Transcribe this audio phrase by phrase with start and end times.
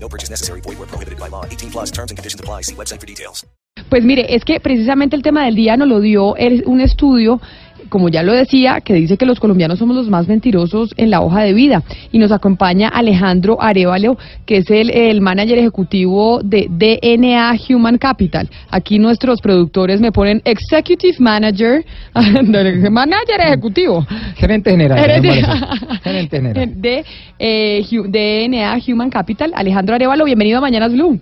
[0.00, 0.60] No purchase necessary.
[0.62, 1.44] Void where prohibited by law.
[1.44, 2.62] 18 plus terms and conditions apply.
[2.62, 3.44] See website for details.
[3.90, 6.34] Pues mire, es que precisamente el tema del día nos lo dio
[6.66, 7.40] un estudio,
[7.88, 11.20] como ya lo decía, que dice que los colombianos somos los más mentirosos en la
[11.20, 11.82] hoja de vida.
[12.12, 14.16] Y nos acompaña Alejandro Arevalo,
[14.46, 18.48] que es el, el manager ejecutivo de DNA Human Capital.
[18.70, 21.84] Aquí nuestros productores me ponen Executive Manager,
[22.90, 24.06] manager ejecutivo.
[24.36, 24.98] Gerente general.
[24.98, 26.72] Gerente- general.
[26.80, 27.04] de
[27.38, 29.52] eh, DNA Human Capital.
[29.54, 31.20] Alejandro Arevalo, bienvenido a Mañanas Blue.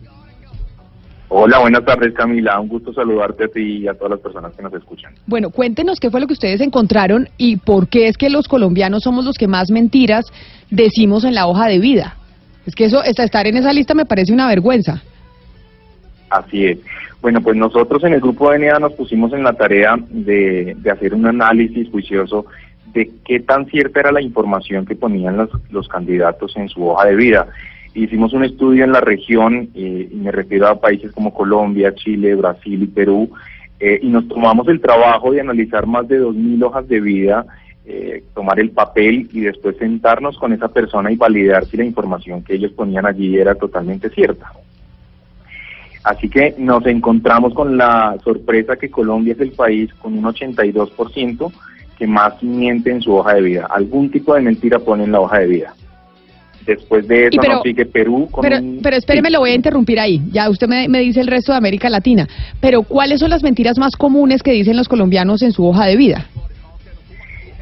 [1.28, 4.62] Hola, buenas tardes Camila, un gusto saludarte a ti y a todas las personas que
[4.62, 5.12] nos escuchan.
[5.26, 9.02] Bueno, cuéntenos qué fue lo que ustedes encontraron y por qué es que los colombianos
[9.02, 10.26] somos los que más mentiras
[10.70, 12.16] decimos en la hoja de vida.
[12.64, 15.02] Es que eso, esta- estar en esa lista me parece una vergüenza.
[16.30, 16.78] Así es.
[17.20, 20.90] Bueno, pues nosotros en el grupo de NEA nos pusimos en la tarea de, de
[20.90, 22.46] hacer un análisis juicioso
[22.92, 27.06] de qué tan cierta era la información que ponían los, los candidatos en su hoja
[27.06, 27.46] de vida.
[27.96, 32.34] Hicimos un estudio en la región, eh, y me refiero a países como Colombia, Chile,
[32.34, 33.30] Brasil y Perú,
[33.80, 37.46] eh, y nos tomamos el trabajo de analizar más de 2.000 hojas de vida,
[37.86, 42.44] eh, tomar el papel y después sentarnos con esa persona y validar si la información
[42.44, 44.52] que ellos ponían allí era totalmente cierta.
[46.04, 51.50] Así que nos encontramos con la sorpresa que Colombia es el país con un 82%
[51.98, 53.66] que más miente en su hoja de vida.
[53.70, 55.74] Algún tipo de mentira pone en la hoja de vida.
[56.66, 59.32] Después de eso pero- nos sigue Perú con Pero, un- pero espéreme, sí.
[59.34, 60.20] lo voy a interrumpir ahí.
[60.32, 62.26] Ya usted me, me dice el resto de América Latina.
[62.60, 65.96] Pero ¿cuáles son las mentiras más comunes que dicen los colombianos en su hoja de
[65.96, 66.26] vida?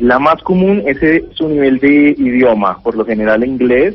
[0.01, 3.95] La más común es eh, su nivel de idioma, por lo general inglés.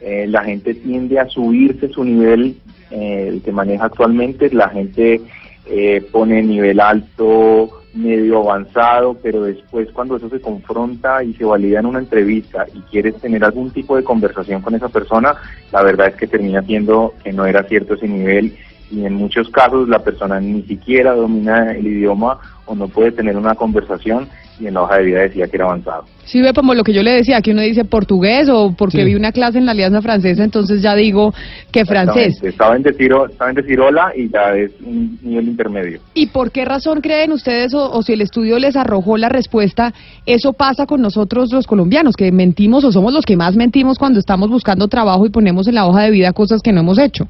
[0.00, 2.56] Eh, la gente tiende a subirse su nivel,
[2.90, 4.50] eh, el que maneja actualmente.
[4.52, 5.20] La gente
[5.68, 11.80] eh, pone nivel alto, medio avanzado, pero después cuando eso se confronta y se valida
[11.80, 15.34] en una entrevista y quieres tener algún tipo de conversación con esa persona,
[15.72, 18.56] la verdad es que termina siendo que no era cierto ese nivel
[18.90, 23.36] y en muchos casos la persona ni siquiera domina el idioma o no puede tener
[23.36, 26.04] una conversación y en la hoja de vida decía que era avanzado.
[26.24, 29.04] Si ve como lo que yo le decía, que uno dice portugués o porque Sí.
[29.04, 31.32] vi una clase en la Alianza Francesa, entonces ya digo
[31.70, 32.42] que francés.
[32.42, 36.00] Estaba en decir, o- estaba en decir hola y ya es un nivel intermedio.
[36.14, 39.92] ¿Y por qué razón creen ustedes, o, o si el estudio les arrojó la respuesta,
[40.24, 44.18] eso pasa con nosotros los colombianos, que mentimos o somos los que más mentimos cuando
[44.18, 47.28] estamos buscando trabajo y ponemos en la hoja de vida cosas que no hemos hecho?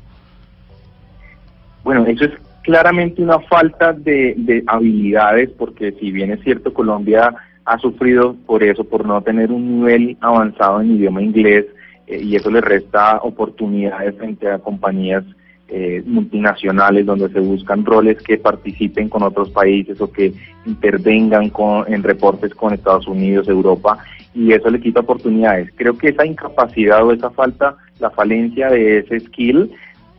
[1.84, 2.30] Bueno, eso es
[2.66, 7.32] claramente una falta de, de habilidades, porque si bien es cierto, Colombia
[7.64, 11.64] ha sufrido por eso, por no tener un nivel avanzado en idioma inglés,
[12.08, 15.22] eh, y eso le resta oportunidades frente a compañías
[15.68, 20.32] eh, multinacionales donde se buscan roles que participen con otros países o que
[20.64, 23.98] intervengan con, en reportes con Estados Unidos, Europa,
[24.34, 25.70] y eso le quita oportunidades.
[25.76, 29.70] Creo que esa incapacidad o esa falta, la falencia de ese skill,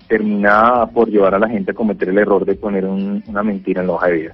[0.08, 3.82] termina por llevar a la gente a cometer el error de poner un- una mentira
[3.82, 4.34] en la hoja de vida.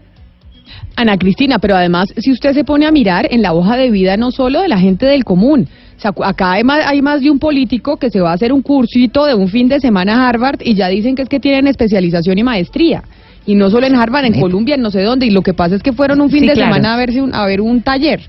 [0.96, 4.16] Ana Cristina, pero además, si usted se pone a mirar en la hoja de vida
[4.18, 5.68] no solo de la gente del común,
[5.98, 8.52] o sea, acá hay más, hay más de un político que se va a hacer
[8.54, 11.40] un cursito de un fin de semana a Harvard y ya dicen que es que
[11.40, 13.04] tienen especialización y maestría.
[13.46, 15.26] Y no solo en Harvard, en Colombia, en no sé dónde.
[15.26, 16.74] Y lo que pasa es que fueron un fin Sí, de claro.
[16.74, 18.22] semana a, verse un, a ver un taller.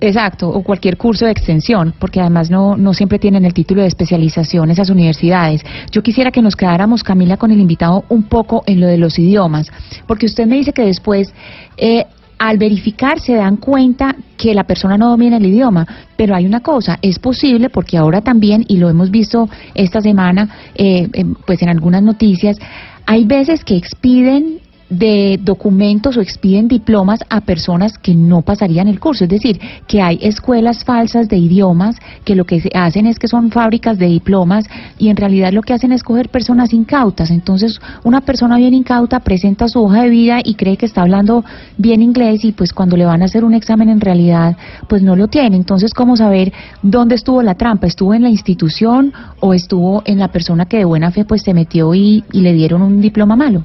[0.00, 3.88] Exacto, o cualquier curso de extensión, porque además no, no siempre tienen el título de
[3.88, 5.62] especialización esas universidades.
[5.90, 9.18] Yo quisiera que nos quedáramos, Camila, con el invitado un poco en lo de los
[9.18, 9.70] idiomas,
[10.06, 11.32] porque usted me dice que después,
[11.76, 12.04] eh,
[12.38, 16.60] al verificar, se dan cuenta que la persona no domina el idioma, pero hay una
[16.60, 21.08] cosa, es posible, porque ahora también, y lo hemos visto esta semana, eh,
[21.46, 22.58] pues en algunas noticias,
[23.06, 24.58] hay veces que expiden
[24.88, 29.24] de documentos o expiden diplomas a personas que no pasarían el curso.
[29.24, 33.50] Es decir, que hay escuelas falsas de idiomas que lo que hacen es que son
[33.50, 34.66] fábricas de diplomas
[34.98, 37.30] y en realidad lo que hacen es coger personas incautas.
[37.30, 41.44] Entonces, una persona bien incauta presenta su hoja de vida y cree que está hablando
[41.78, 44.56] bien inglés y pues cuando le van a hacer un examen en realidad
[44.88, 45.56] pues no lo tiene.
[45.56, 46.52] Entonces, ¿cómo saber
[46.82, 47.86] dónde estuvo la trampa?
[47.86, 51.54] ¿Estuvo en la institución o estuvo en la persona que de buena fe pues se
[51.54, 53.64] metió y le dieron un diploma malo?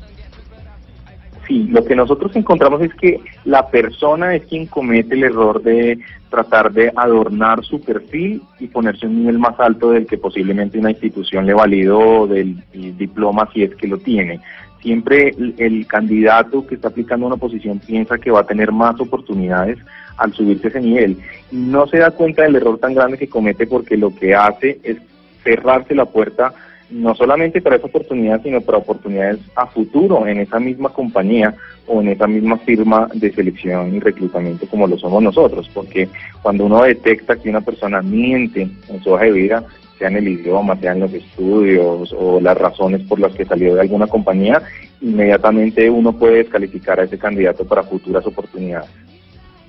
[1.50, 5.98] Sí, lo que nosotros encontramos es que la persona es quien comete el error de
[6.30, 10.92] tratar de adornar su perfil y ponerse un nivel más alto del que posiblemente una
[10.92, 14.40] institución le validó del el diploma si es que lo tiene.
[14.84, 19.80] Siempre el, candidato que está aplicando una posición piensa que va a tener más oportunidades
[20.18, 21.18] al subirse ese nivel.
[21.52, 24.98] No se da cuenta del error tan grande que comete porque lo que hace es
[25.44, 26.54] cerrarse la puerta
[26.90, 31.56] no solamente para esa oportunidad, sino para oportunidades a futuro en esa misma compañía
[31.88, 36.10] o en esa misma firma de selección y reclutamiento como lo somos nosotros, porque
[36.42, 39.64] cuando uno detecta que una persona miente en su hoja de vida,
[39.98, 43.76] sea en el idioma, sea en los estudios o las razones por las que salió
[43.76, 44.62] de alguna compañía,
[45.02, 48.90] inmediatamente uno puede descalificar a ese candidato para futuras oportunidades.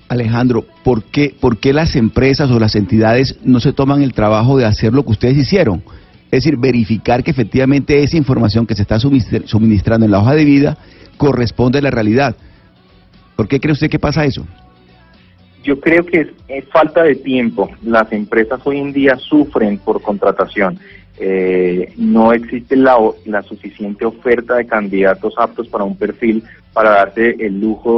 [0.09, 4.57] Alejandro, ¿por qué, ¿por qué las empresas o las entidades no se toman el trabajo
[4.57, 5.83] de hacer lo que ustedes hicieron?
[6.31, 10.45] Es decir, verificar que efectivamente esa información que se está suministrando en la hoja de
[10.45, 10.79] vida
[11.17, 12.37] corresponde a la realidad.
[13.37, 14.47] ¿Por qué cree usted que pasa eso?
[15.63, 17.69] Yo creo que es, falta de tiempo.
[17.83, 20.79] Las empresas hoy en día sufren por contratación.
[21.19, 22.97] Eh, no existe la,
[23.27, 26.43] la, suficiente oferta de candidatos aptos para un perfil
[26.73, 27.91] para darse el lujo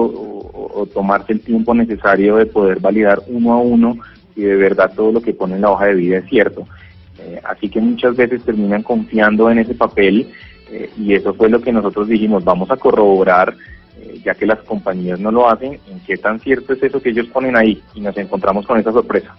[0.75, 3.96] o, tomarse el tiempo necesario de poder validar uno a uno
[4.34, 6.67] y de verdad todo lo que pone en la hoja de vida es cierto.
[7.44, 10.31] Así que muchas veces terminan confiando en ese papel
[10.70, 13.55] eh, y eso fue lo que nosotros dijimos, vamos a corroborar
[14.00, 17.11] eh, ya que las compañías no lo hacen, en qué tan cierto es eso que
[17.11, 19.34] ellos ponen ahí y nos encontramos con esa sorpresa.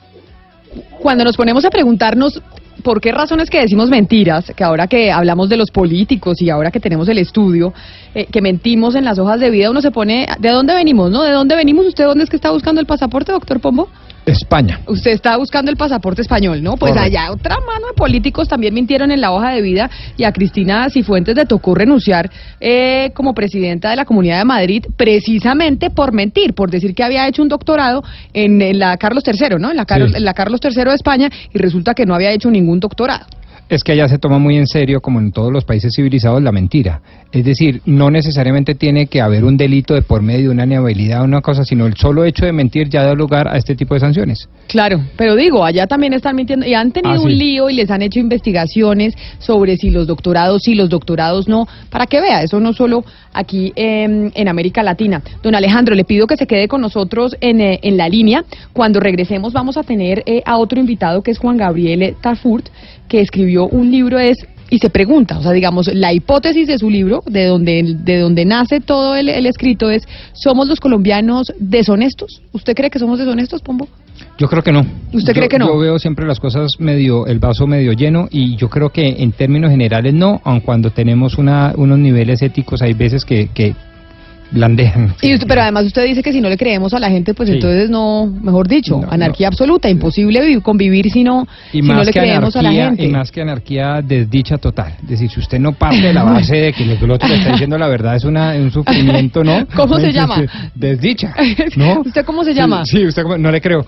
[1.00, 2.42] Cuando nos ponemos a preguntarnos
[2.84, 6.72] por qué razones que decimos mentiras, que ahora que hablamos de los políticos y ahora
[6.72, 7.74] que tenemos el estudio,
[8.14, 11.12] eh, que mentimos en las hojas de vida, uno se pone, ¿de dónde venimos?
[11.12, 11.24] ¿No?
[11.24, 11.86] ¿De dónde venimos?
[11.86, 13.90] ¿Usted dónde es que está buscando el pasaporte, doctor Pombo?
[14.26, 14.80] España.
[14.88, 16.78] Usted está buscando el pasaporte español, ¿no?
[16.78, 20.32] Pues allá otra mano de políticos también mintieron en la hoja de vida y a
[20.32, 22.30] Cristina Cifuentes le tocó renunciar
[22.60, 27.28] eh, como presidenta de la Comunidad de Madrid precisamente por mentir, por decir que había
[27.28, 28.04] hecho un doctorado
[28.34, 29.72] en, la Carlos III, ¿no?
[29.72, 32.80] En la, en la Carlos III de España y resulta que no había hecho ningún
[32.80, 33.26] doctorado
[33.70, 36.52] es que allá se toma muy en serio, como en todos los países civilizados, la
[36.52, 37.02] mentira.
[37.32, 41.26] Es decir, no necesariamente tiene que haber un delito de por medio, una inhabilidad o
[41.26, 44.02] una cosa, sino el solo hecho de mentir ya da lugar a este tipo de
[44.02, 44.48] sanciones.
[44.68, 47.90] Claro, pero digo, allá también están mintiendo y han tenido ah, un lío y les
[47.90, 52.60] han hecho investigaciones sobre si los doctorados sí, los doctorados no, para que vea, eso
[52.60, 55.22] no solo aquí en América Latina.
[55.42, 58.46] Don Alejandro, le pido que se quede con nosotros en, eh, en la línea.
[58.74, 62.70] Cuando regresemos vamos a tener eh, a otro invitado que es Juan Gabriel Tarfurt,
[63.08, 64.38] que escribió un libro es
[64.70, 68.44] y se pregunta, o sea, digamos, la hipótesis de su libro, de donde, de donde
[68.44, 72.42] nace todo el, escrito, es, ¿somos los colombianos deshonestos?
[72.54, 73.88] ¿Usted cree que somos deshonestos, Pombo?
[74.40, 74.84] Yo creo que no.
[75.14, 75.68] ¿Usted cree que no?
[75.68, 79.32] Yo veo siempre las cosas medio, el vaso medio lleno y yo creo que en
[79.34, 83.76] términos generales no, aun cuando tenemos una, unos niveles éticos, hay veces que, que
[85.22, 87.90] y pero además usted dice que si no le creemos a la gente, pues entonces
[87.90, 92.72] no, mejor dicho, anarquía absoluta, imposible convivir si no, si no le creemos a la
[92.72, 93.04] gente.
[93.06, 94.96] Y más que anarquía, desdicha total.
[95.04, 97.52] Es decir, si usted no parte de la base de que el otro le está
[97.52, 99.66] diciendo la verdad es una, un sufrimiento, ¿no?
[99.76, 100.44] ¿Cómo se llama?
[100.76, 101.34] Desdicha,
[101.76, 102.02] ¿no?
[102.02, 102.86] ¿Usted cómo se llama?
[102.86, 103.86] Sí, usted no le creo.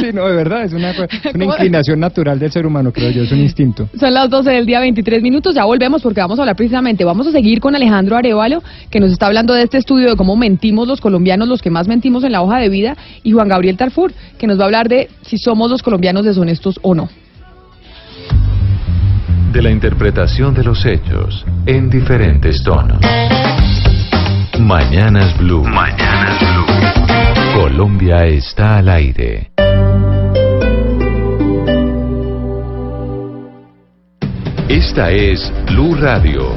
[0.00, 0.92] sí, no, de verdad, es una,
[1.34, 3.88] una inclinación natural del ser humano, creo yo, es un instinto.
[3.98, 7.26] Son las 12 del día, 23 minutos, ya volvemos porque vamos a hablar precisamente, vamos
[7.26, 10.88] a seguir con Alejandro Arevalo, que nos está hablando de este estudio de cómo mentimos
[10.88, 14.12] los colombianos, los que más mentimos en la hoja de vida, y Juan Gabriel Tarfur,
[14.36, 17.08] que nos va a hablar de si somos los colombianos deshonestos o no.
[19.52, 22.98] De la interpretación de los hechos en diferentes tonos.
[24.58, 25.62] Mañanas Blue.
[25.62, 27.62] Mañanas Blue.
[27.62, 29.52] Colombia está al aire.
[34.68, 36.56] Esta es Blue Radio.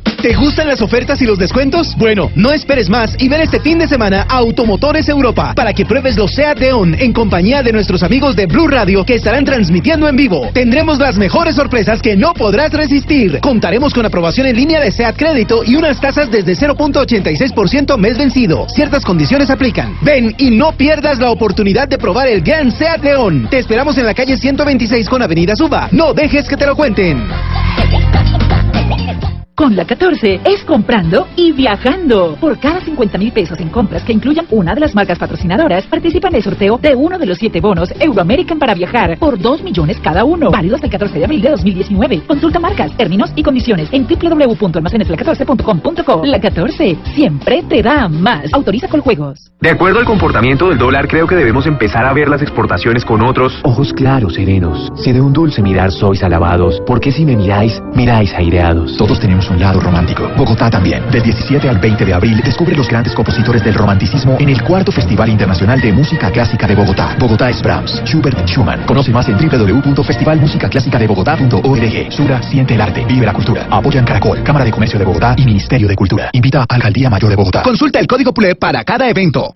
[0.21, 1.95] ¿Te gustan las ofertas y los descuentos?
[1.97, 5.83] Bueno, no esperes más y ven este fin de semana a Automotores Europa para que
[5.83, 10.07] pruebes los SEAT León en compañía de nuestros amigos de Blue Radio que estarán transmitiendo
[10.07, 10.47] en vivo.
[10.53, 13.39] Tendremos las mejores sorpresas que no podrás resistir.
[13.39, 18.67] Contaremos con aprobación en línea de SEAT Crédito y unas tasas desde 0.86% mes vencido.
[18.69, 19.97] Ciertas condiciones aplican.
[20.01, 23.47] Ven y no pierdas la oportunidad de probar el gran SEAT León.
[23.49, 25.89] Te esperamos en la calle 126 con Avenida Suba.
[25.91, 27.27] No dejes que te lo cuenten.
[29.61, 32.35] Con la 14 es comprando y viajando.
[32.41, 36.29] Por cada 50 mil pesos en compras que incluyan una de las marcas patrocinadoras, participa
[36.29, 39.99] en el sorteo de uno de los siete bonos Euroamerican para viajar por 2 millones
[39.99, 40.49] cada uno.
[40.49, 42.23] Válido hasta el 14 de abril de 2019.
[42.25, 46.25] Consulta marcas, términos y condiciones en www.almacenesla14.com.co.
[46.25, 48.51] La 14 siempre te da más.
[48.53, 49.51] Autoriza con juegos.
[49.61, 53.21] De acuerdo al comportamiento del dólar, creo que debemos empezar a ver las exportaciones con
[53.21, 54.91] otros ojos claros, serenos.
[54.95, 58.97] Si de un dulce mirar sois alabados, porque si me miráis, miráis aireados.
[58.97, 60.31] Todos tenemos un lado romántico.
[60.35, 61.09] Bogotá también.
[61.11, 64.91] Del 17 al 20 de abril, descubre los grandes compositores del romanticismo en el cuarto
[64.91, 67.15] Festival Internacional de Música Clásica de Bogotá.
[67.19, 68.85] Bogotá es Brahms, Schubert, Schumann.
[68.85, 72.11] Conoce más en www.festivalmusicaclásicadebogotá.org.
[72.11, 73.67] Sura, siente el arte, vive la cultura.
[73.69, 76.29] Apoyan Caracol, Cámara de Comercio de Bogotá y Ministerio de Cultura.
[76.33, 77.61] Invita a Alcaldía Mayor de Bogotá.
[77.63, 79.55] Consulta el código PULE para cada evento.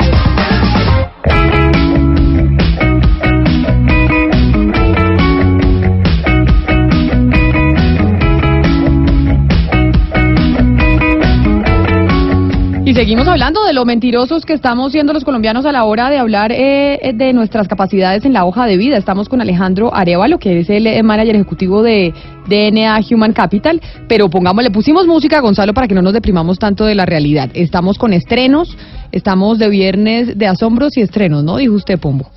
[12.83, 16.17] Y seguimos hablando de lo mentirosos que estamos siendo los colombianos a la hora de
[16.17, 18.97] hablar eh, de nuestras capacidades en la hoja de vida.
[18.97, 22.11] Estamos con Alejandro Arevalo, que es el eh, manager ejecutivo de
[22.47, 26.57] DNA Human Capital, pero pongamos, le pusimos música a Gonzalo para que no nos deprimamos
[26.57, 27.51] tanto de la realidad.
[27.53, 28.75] Estamos con estrenos,
[29.11, 31.57] estamos de viernes de asombros y estrenos, ¿no?
[31.57, 32.31] Dijo usted, Pombo.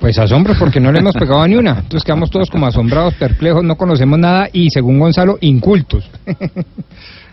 [0.00, 1.72] Pues asombros porque no le hemos pegado ni una.
[1.72, 6.10] Entonces quedamos todos como asombrados, perplejos, no conocemos nada y según Gonzalo, incultos.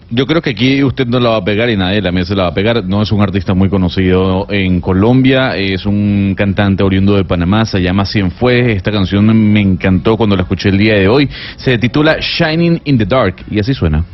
[0.09, 2.43] Yo creo que aquí usted no la va a pegar y nadie también se la
[2.43, 2.83] va a pegar.
[2.85, 7.81] No es un artista muy conocido en Colombia, es un cantante oriundo de Panamá, se
[7.81, 8.71] llama Cienfuegos.
[8.71, 11.29] Esta canción me encantó cuando la escuché el día de hoy.
[11.57, 14.05] Se titula Shining in the Dark y así suena.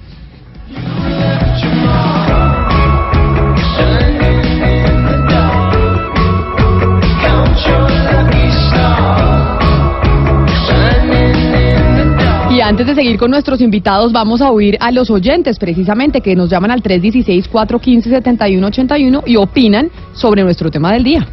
[12.64, 16.50] Antes de seguir con nuestros invitados, vamos a oír a los oyentes precisamente que nos
[16.50, 21.28] llaman al 316-415-7181 y opinan sobre nuestro tema del día.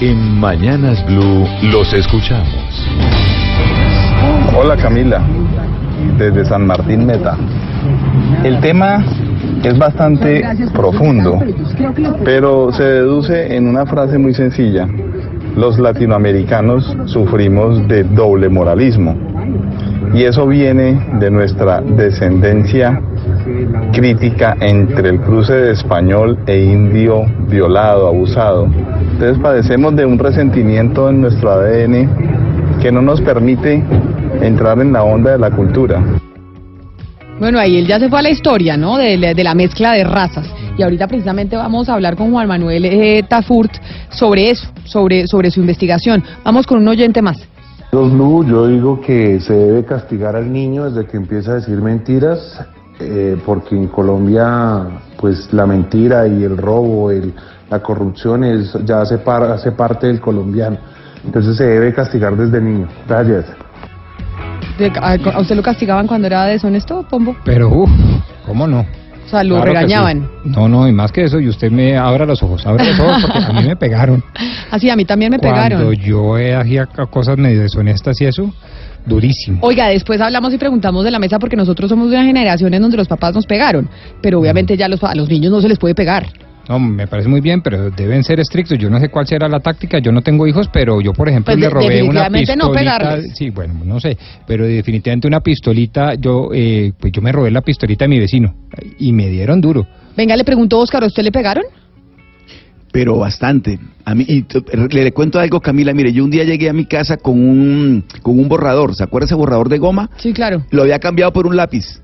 [0.00, 2.48] En Mañanas Blue los escuchamos.
[4.56, 5.22] Hola Camila,
[6.16, 7.36] desde San Martín Meta.
[8.42, 9.04] El tema
[9.62, 11.40] es bastante profundo,
[12.24, 14.88] pero se deduce en una frase muy sencilla.
[15.54, 19.29] Los latinoamericanos sufrimos de doble moralismo
[20.12, 23.00] y eso viene de nuestra descendencia
[23.92, 28.68] crítica entre el cruce de español e indio violado, abusado.
[29.12, 33.82] Entonces padecemos de un resentimiento en nuestro ADN que no nos permite
[34.40, 36.02] entrar en la onda de la cultura.
[37.38, 38.98] Bueno, ahí él ya se fue a la historia, ¿no?
[38.98, 40.46] De, la- mezcla de razas.
[40.76, 43.72] Y ahorita precisamente vamos a hablar con Juan Manuel eh, Tafurt
[44.10, 46.22] sobre eso, sobre, sobre su investigación.
[46.44, 47.38] Vamos con un oyente más.
[47.92, 51.80] Los Blue, yo digo que se debe castigar al niño desde que empieza a decir
[51.82, 52.64] mentiras,
[53.00, 54.86] eh, porque en Colombia,
[55.18, 57.34] pues la mentira y el robo, el,
[57.68, 60.78] la corrupción es, ya hace, par- hace parte del colombiano.
[61.24, 62.86] Entonces se debe castigar desde niño.
[63.08, 63.46] Gracias.
[64.78, 67.34] De- ¿A a usted lo castigaban cuando era deshonesto, Pombo?
[67.44, 67.90] Pero, uff,
[68.46, 68.86] ¿cómo no?
[69.30, 70.28] O sea, lo Claro regañaban.
[70.42, 70.50] sí.
[70.50, 73.22] No, no, y más que eso, y usted me abra los ojos, abra los ojos
[73.22, 74.24] porque a mí me pegaron.
[74.72, 75.92] Así, a mí también me Cuando pegaron.
[75.94, 78.52] yo eh, hacía cosas medio deshonestas y eso,
[79.06, 79.58] durísimo.
[79.62, 82.82] Oiga, después hablamos y preguntamos de la mesa porque nosotros somos de una generación en
[82.82, 83.88] donde los papás nos pegaron,
[84.20, 86.26] pero obviamente ya los, a los niños no se les puede pegar.
[86.70, 88.78] No, me parece muy bien, pero deben ser estrictos.
[88.78, 89.98] Yo no sé cuál será la táctica.
[89.98, 92.98] Yo no tengo hijos, pero yo, por ejemplo, Pues le robé una definitivamente no pistolita.
[92.98, 93.32] pegarles.
[93.36, 96.14] sí, bueno, no sé, pero definitivamente una pistolita.
[96.14, 98.54] Yo, eh, pues yo me robé la pistolita de mi vecino
[99.00, 99.84] y me dieron duro.
[100.16, 101.64] Venga, le preguntó Oscar, ¿a usted le pegaron?
[102.92, 103.78] Pero bastante.
[104.04, 104.44] A mí, y
[104.92, 105.92] le, le cuento algo, Camila.
[105.92, 108.94] Mire, yo un día llegué a mi casa con un, con un borrador.
[108.94, 110.10] ¿Se acuerda ese borrador de goma?
[110.18, 110.64] Sí, claro.
[110.70, 112.00] Lo había cambiado por un lápiz.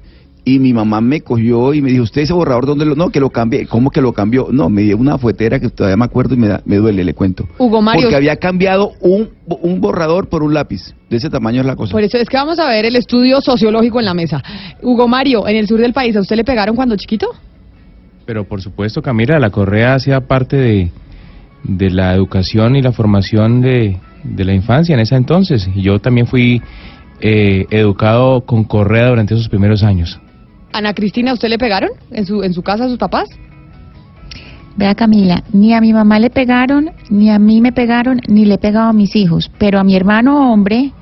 [0.49, 2.95] Y mi mamá me cogió y me dijo, ¿usted ese borrador dónde lo...?
[2.95, 3.67] No, que lo cambié.
[3.67, 4.47] ¿Cómo que lo cambió?
[4.53, 7.15] No, me dio una fuetera que todavía me acuerdo y me, da- me duele, le
[7.15, 7.49] cuento.
[7.59, 8.03] Hugo Mario.
[8.03, 10.95] Porque había cambiado un, un borrador por un lápiz.
[11.11, 11.91] De ese tamaño es la cosa.
[11.91, 14.41] Por eso es que vamos a ver el estudio sociológico en la mesa.
[14.83, 17.27] Hugo Mario, en el sur del país, ¿a usted le pegaron cuando chiquito?
[18.25, 20.91] Pero por supuesto, Camila, la correa hacía parte de,
[21.65, 25.69] de la educación y la formación de, de la infancia en ese entonces.
[25.75, 26.63] Y yo también fui
[27.21, 30.21] eh, educado con correa durante esos primeros años.
[30.77, 33.29] Ana Cristina, ¿a usted le pegaron en su, en su casa a sus papás?
[34.77, 38.55] Vea Camila, ni a mi mamá le pegaron, ni a mí me pegaron, ni le
[38.55, 40.93] he pegado a mis hijos, pero a mi hermano hombre,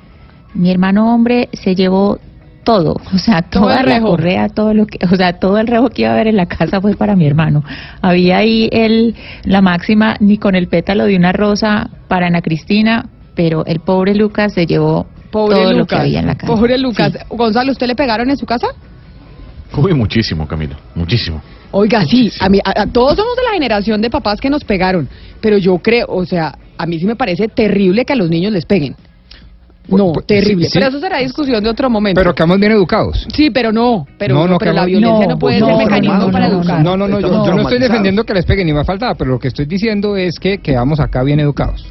[0.53, 2.17] mi hermano hombre se llevó
[2.63, 4.07] todo, o sea, Todo toda la rejo.
[4.11, 6.45] correa, todo lo que, o sea, todo el rejo que iba a haber en la
[6.45, 7.63] casa fue para mi hermano.
[8.01, 9.13] Había ahí el,
[9.43, 14.15] la máxima, ni con el pétalo de una rosa para Ana Cristina, pero el pobre
[14.15, 15.99] Lucas se llevó Pobre todo lo que Lucas.
[15.99, 16.53] había en la casa.
[16.55, 17.11] Pobre Lucas.
[17.29, 18.67] Gonzalo, ¿usted le pegaron en su casa?
[19.77, 21.41] Uy, muchísimo, Camilo, muchísimo.
[21.71, 24.63] Oiga, sí, a, mí, a, a todos somos de la generación de papás que nos
[24.63, 25.09] pegaron,
[25.41, 28.53] pero yo creo, o sea, a mí sí me parece terrible que a los niños
[28.53, 28.95] les peguen.
[29.87, 30.65] No, Pues, terrible.
[30.65, 30.71] sí.
[30.73, 32.19] Pero eso será discusión de otro momento.
[32.19, 33.27] Pero quedamos bien educados.
[33.33, 34.07] Sí, pero no.
[34.17, 36.47] Pero, No, no, pero la violencia no, no, puede no, ser no, mecanismo no, para
[36.49, 36.83] no, educar.
[36.83, 39.31] No, no, no, yo, yo no estoy defendiendo que les peguen ni más faltaba, pero
[39.31, 41.85] lo que estoy diciendo es que quedamos acá bien educados.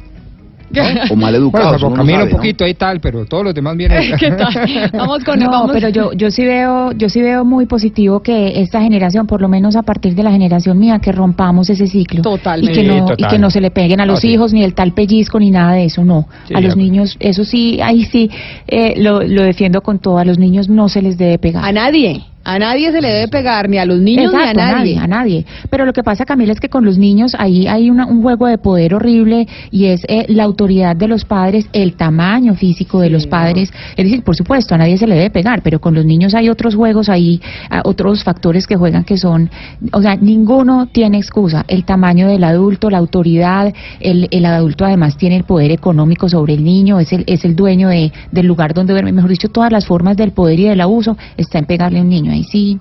[1.11, 3.77] O mal educados, Bueno, no Camilo sabe, un poquito y tal, pero todos los demás
[3.77, 4.89] bien ¿Qué tal?
[4.93, 8.59] Vamos con no, vamos- pero yo yo sí veo yo sí veo muy positivo que
[8.61, 12.21] esta generación, por lo menos a partir de la generación mía, que rompamos ese ciclo
[12.23, 12.81] Totalmente.
[12.81, 14.73] y que no y que no se le peguen a No, los hijos ni el
[14.73, 16.27] tal pellizco ni nada de eso, no.
[16.47, 18.29] Sí, a los niños eso sí, ahí sí
[18.67, 20.17] eh, lo, lo defiendo con todo.
[20.17, 21.63] A los niños no se les debe pegar.
[21.63, 22.23] A nadie.
[22.45, 24.97] A nadie se le debe pegar, ni a los niños Exacto, ni a nadie.
[24.99, 25.45] a nadie.
[25.69, 28.45] Pero lo que pasa, Camila, es que con los niños ahí hay una- un juego
[28.47, 33.09] de poder horrible y es eh, la autoridad de los padres, el tamaño físico de
[33.09, 33.73] los padres.
[33.97, 36.49] Es decir, por supuesto, a nadie se le debe pegar, pero con los niños hay
[36.49, 39.49] otros juegos ahí, ah, otros factores que juegan que son,
[39.91, 41.65] o sea, ninguno tiene excusa.
[41.67, 46.53] El tamaño del adulto, la autoridad, el, el adulto además tiene el poder económico sobre
[46.53, 49.11] el niño, es el, es el dueño de, del lugar donde duerme.
[49.11, 52.09] Mejor dicho, todas las formas del poder y del abuso está en pegarle a un
[52.09, 52.34] niño.
[52.35, 52.79] Ahí sí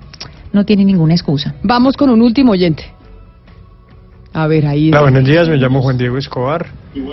[0.52, 1.54] no tiene ninguna excusa.
[1.62, 2.84] Vamos con un último oyente.
[4.32, 4.88] A ver, ahí.
[4.88, 6.66] Hola, buenos días, me llamo Juan Diego Escobar.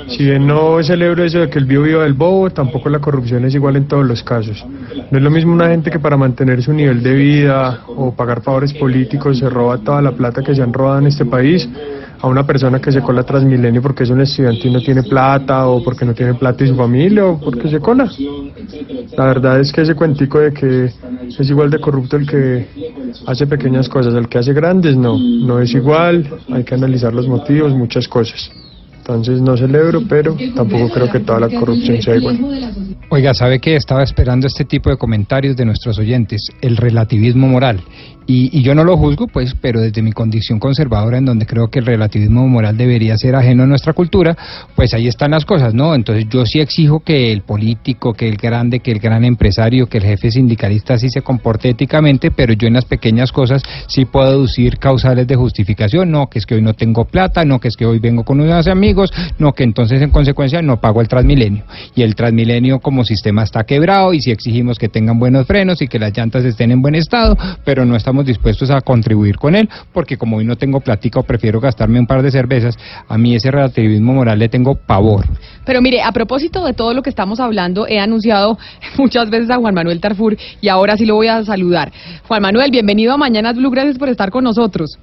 [0.07, 3.45] Si bien no celebro eso de que el vivo viva del bobo, tampoco la corrupción
[3.45, 4.65] es igual en todos los casos.
[5.11, 8.41] No es lo mismo una gente que para mantener su nivel de vida o pagar
[8.41, 11.69] favores políticos se roba toda la plata que se han robado en este país
[12.21, 15.67] a una persona que se cola Transmilenio porque es un estudiante y no tiene plata
[15.67, 18.09] o porque no tiene plata y su familia o porque se cola.
[19.17, 22.67] La verdad es que ese cuentico de que es igual de corrupto el que
[23.25, 27.27] hace pequeñas cosas, el que hace grandes, no, no es igual, hay que analizar los
[27.27, 28.51] motivos, muchas cosas.
[29.15, 32.39] Entonces no celebro, pero tampoco creo que toda la corrupción sea igual.
[33.09, 37.81] Oiga, ¿sabe que Estaba esperando este tipo de comentarios de nuestros oyentes, el relativismo moral.
[38.27, 41.69] Y, y yo no lo juzgo, pues, pero desde mi condición conservadora, en donde creo
[41.69, 44.37] que el relativismo moral debería ser ajeno a nuestra cultura,
[44.75, 45.95] pues ahí están las cosas, ¿no?
[45.95, 49.97] Entonces yo sí exijo que el político, que el grande, que el gran empresario, que
[49.97, 54.29] el jefe sindicalista sí se comporte éticamente, pero yo en las pequeñas cosas sí puedo
[54.29, 57.75] deducir causales de justificación, no, que es que hoy no tengo plata, no, que es
[57.75, 59.00] que hoy vengo con unos amigos,
[59.39, 61.63] no, que entonces en consecuencia no pago el Transmilenio.
[61.95, 65.87] Y el Transmilenio como sistema está quebrado y si exigimos que tengan buenos frenos y
[65.87, 69.69] que las llantas estén en buen estado, pero no estamos dispuestos a contribuir con él,
[69.93, 73.35] porque como hoy no tengo plática o prefiero gastarme un par de cervezas, a mí
[73.35, 75.25] ese relativismo moral le tengo pavor.
[75.65, 78.57] Pero mire, a propósito de todo lo que estamos hablando, he anunciado
[78.97, 81.91] muchas veces a Juan Manuel Tarfur y ahora sí lo voy a saludar.
[82.27, 84.97] Juan Manuel, bienvenido a Mañanas Blue, gracias por estar con nosotros.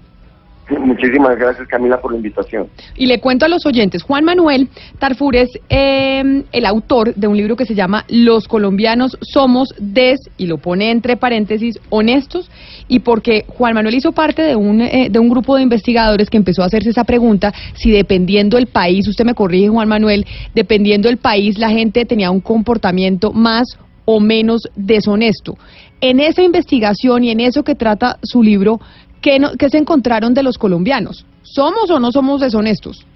[0.78, 2.68] Muchísimas gracias Camila por la invitación.
[2.96, 7.36] Y le cuento a los oyentes, Juan Manuel Tarfur es eh, el autor de un
[7.36, 12.50] libro que se llama Los colombianos somos des, y lo pone entre paréntesis, honestos,
[12.86, 16.36] y porque Juan Manuel hizo parte de un, eh, de un grupo de investigadores que
[16.36, 21.08] empezó a hacerse esa pregunta, si dependiendo del país, usted me corrige Juan Manuel, dependiendo
[21.08, 25.58] del país la gente tenía un comportamiento más o menos deshonesto.
[26.00, 28.80] En esa investigación y en eso que trata su libro,
[29.20, 31.26] ¿qué, no- qué se encontraron de los colombianos?
[31.42, 33.06] ¿Somos o no somos deshonestos?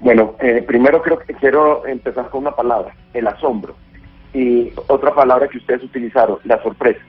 [0.00, 3.74] Bueno, eh, primero creo que quiero empezar con una palabra, el asombro.
[4.34, 7.00] Y otra palabra que ustedes utilizaron, la sorpresa.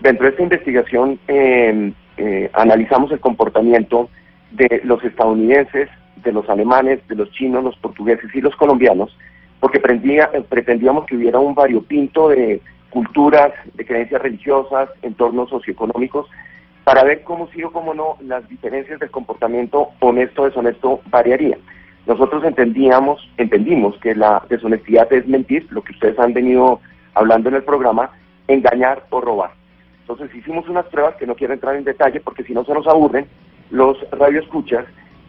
[0.00, 4.08] Dentro de esta investigación eh, eh, analizamos el comportamiento
[4.52, 9.16] de los estadounidenses, de los alemanes, de los chinos, los portugueses y los colombianos,
[9.60, 16.26] porque eh, pretendíamos que hubiera un variopinto de culturas, de creencias religiosas, entornos socioeconómicos,
[16.84, 21.60] para ver cómo sí o cómo no las diferencias del comportamiento honesto deshonesto variarían.
[22.06, 26.80] Nosotros entendíamos, entendimos que la deshonestidad es mentir, lo que ustedes han venido
[27.14, 28.10] hablando en el programa,
[28.48, 29.52] engañar o robar.
[30.00, 32.88] Entonces hicimos unas pruebas que no quiero entrar en detalle porque si no se nos
[32.88, 33.26] aburren
[33.70, 34.84] los radioescuchas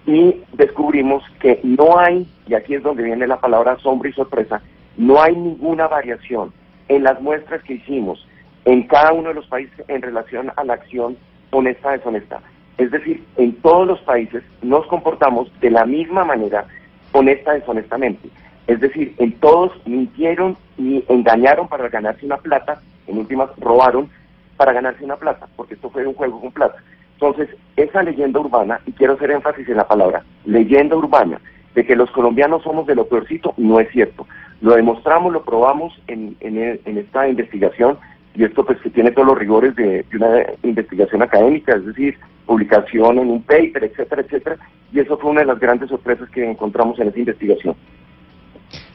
[0.08, 4.62] y descubrimos que no hay, y aquí es donde viene la palabra asombro y sorpresa,
[4.98, 6.52] no hay ninguna variación
[6.88, 8.28] en las muestras que hicimos
[8.66, 11.18] en cada uno de los países en relación a la acción
[11.54, 12.42] honesta deshonesta.
[12.78, 16.66] Es decir, en todos los países nos comportamos de la misma manera
[17.12, 18.30] honesta deshonestamente.
[18.68, 24.10] Es decir, en todos mintieron y engañaron para ganarse una plata, en últimas robaron
[24.58, 26.78] para ganarse una plata, porque esto fue un juego con plata.
[27.14, 31.40] Entonces, esa leyenda urbana, y quiero hacer énfasis en la palabra, leyenda urbana,
[31.76, 34.28] de que los colombianos somos de lo peorcito, no es cierto.
[34.62, 37.98] Lo demostramos, lo probamos en, en, en esta investigación,
[38.36, 42.16] y esto pues que tiene todos los rigores de, una investigación académica, es decir,
[42.46, 44.58] publicación en un paper, etcétera, etcétera,
[44.92, 47.76] y eso fue una de las grandes sorpresas que encontramos en esa investigación.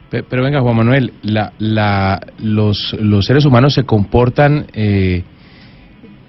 [0.09, 5.23] Pe- Pero venga, Juan Manuel, la, la, los, los seres humanos se comportan eh,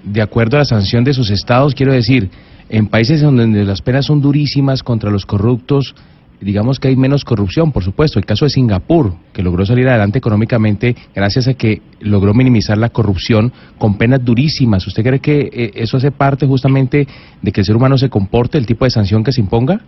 [0.03, 1.73] de acuerdo a la sanción de sus estados.
[1.75, 2.29] Quiero decir,
[2.69, 5.95] en países donde las penas son durísimas contra los corruptos,
[6.41, 8.19] digamos que hay menos corrupción, por supuesto.
[8.19, 12.89] El caso de Singapur, que logró salir adelante económicamente gracias a que logró minimizar la
[12.89, 14.85] corrupción con penas durísimas.
[14.87, 17.07] ¿Usted cree que eh, eso hace parte justamente
[17.41, 19.79] de que el ser humano se comporte, el tipo de sanción que se imponga?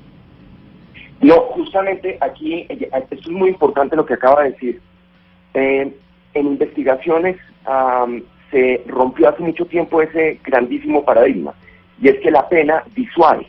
[1.22, 4.82] No, justamente aquí, eh, esto es muy importante lo que acaba de decir.
[5.56, 5.92] Eh,
[6.36, 7.38] en investigaciones
[8.50, 11.54] se rompió hace mucho tiempo ese grandísimo paradigma,
[12.02, 13.48] y es que la pena disuade.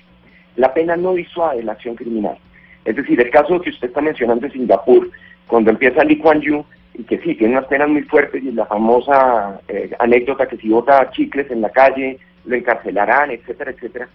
[0.57, 2.37] La pena no disuade la acción criminal.
[2.85, 5.11] Es decir, el caso que usted está mencionando de Singapur,
[5.47, 8.67] cuando empieza Lee Kuan Yew, y que sí, tiene unas penas muy fuertes, y la
[8.67, 14.09] famosa eh, anécdota que si bota chicles en la calle, lo encarcelarán, etcétera, etcétera,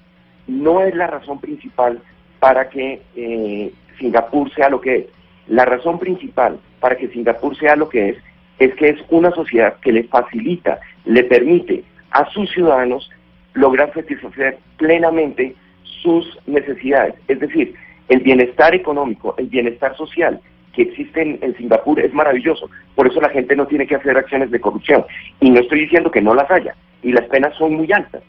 [0.47, 1.99] no es la razón principal
[2.39, 5.05] para que eh, Singapur sea lo que es.
[5.47, 8.17] La razón principal para que Singapur sea lo que es
[8.59, 13.09] es que es una sociedad que le facilita, le permite a sus ciudadanos
[13.53, 15.55] lograr satisfacer plenamente
[16.01, 17.15] sus necesidades.
[17.27, 17.73] Es decir,
[18.09, 20.41] el bienestar económico, el bienestar social
[20.73, 22.69] que existe en, Singapur es maravilloso.
[22.95, 25.05] Por eso la gente no tiene que hacer acciones de corrupción.
[25.39, 26.75] Y no estoy diciendo que no las haya.
[27.01, 28.21] Y las penas son muy altas.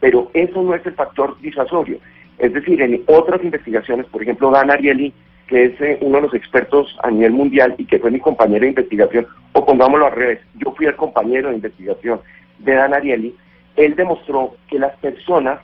[0.00, 1.98] Pero eso no es el factor disuasorio.
[2.38, 5.12] Es decir, en otras investigaciones, por ejemplo, Dan Ariely,
[5.46, 8.62] que es eh, uno de los expertos a nivel mundial y que fue mi compañero
[8.62, 12.20] de investigación, o pongámoslo al revés, yo fui el compañero de investigación
[12.60, 13.34] de Dan Ariely,
[13.76, 15.60] él demostró que las personas,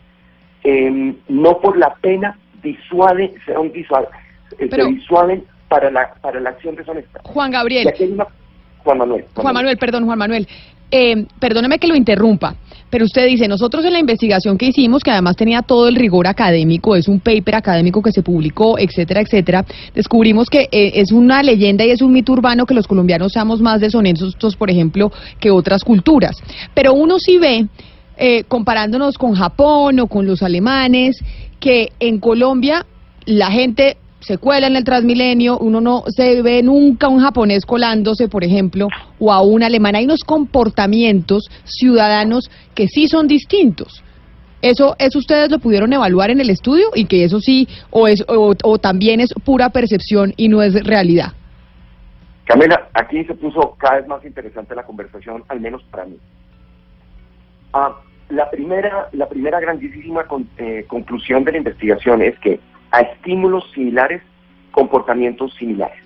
[0.65, 4.09] em, no por la pena, disuaden, son disuaden,
[4.59, 7.21] eh, se disuaden para la, para la acción deshonesta.
[7.23, 7.93] Juan Gabriel.
[8.85, 9.25] Juan Manuel.
[9.35, 10.47] Juan, Manuel, perdón, Juan Manuel.
[10.91, 12.55] Eh, perdóneme que lo interrumpa,
[12.91, 16.29] pero usted dice, nosotros en la investigación que hicimos, que además tenía todo el rigor
[16.29, 21.43] académico, es un paper académico que se publicó, etcétera, etcétera, descubrimos que eh, es una
[21.43, 25.51] leyenda y es un mito urbano que los colombianos seamos más deshonestos, por ejemplo, que
[25.51, 26.37] otras culturas.
[26.73, 27.67] Pero uno sí ve,
[28.17, 31.19] eh, comparándonos con Japón o con los alemanes,
[31.67, 32.87] que en Colombia
[33.25, 38.29] la gente se cuela en el Transmilenio, uno no se ve nunca un japonés colándose,
[38.29, 38.87] por ejemplo,
[39.19, 39.97] o a un alemán.
[39.97, 44.05] Hay unos comportamientos ciudadanos que sí son distintos.
[44.63, 48.25] Eso, eso ustedes lo pudieron evaluar en el estudio y que eso sí, o, es,
[48.29, 51.33] o, también es pura percepción y no es realidad.
[52.45, 56.17] Camila, aquí se puso cada vez más interesante la conversación, al menos para mí.
[57.73, 57.93] Ah,
[58.29, 60.25] la primera, la primera grandísima
[60.59, 62.61] eh, conclusión de la investigación es que
[62.91, 64.23] a estímulos similares,
[64.73, 65.99] comportamientos similares.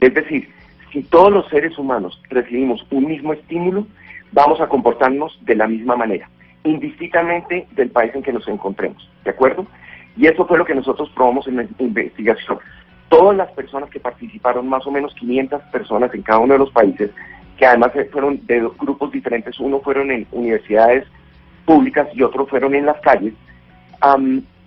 [0.00, 0.48] Es decir,
[0.92, 3.86] si todos los seres humanos recibimos un mismo estímulo,
[4.32, 6.28] vamos a comportarnos de la misma manera,
[6.64, 9.66] indistintamente del país en que nos encontremos, ¿de acuerdo?
[10.16, 12.58] Y eso fue lo que nosotros probamos en la investigación.
[13.08, 16.70] Todas las personas que participaron, más o menos 500 personas en cada uno de los
[16.70, 17.10] países,
[17.58, 21.06] que además fueron de grupos diferentes, uno fueron en universidades
[21.64, 23.34] públicas y otros fueron en las calles,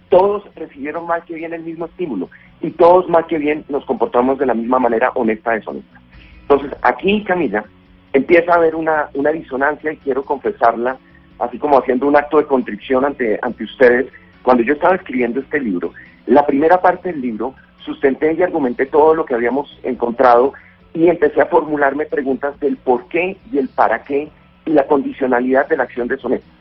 [0.09, 2.29] todos recibieron más que bien el mismo estímulo
[2.61, 5.99] y todos más que bien nos comportamos de la misma manera honesta, deshonesta.
[6.41, 7.65] Entonces, aquí, Camila,
[8.13, 10.97] empieza a haber una, una disonancia y quiero confesarla,
[11.39, 14.07] así como haciendo un acto de contrición ante, ante ustedes.
[14.43, 15.91] Cuando yo estaba escribiendo este libro,
[16.27, 20.53] la primera parte del libro sustenté y argumenté todo lo que habíamos encontrado
[20.93, 24.29] y empecé a formularme preguntas del por qué y el para qué
[24.65, 26.54] y la condicionalidad de la acción deshonesta.